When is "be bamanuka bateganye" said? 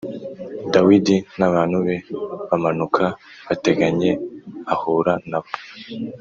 1.85-4.11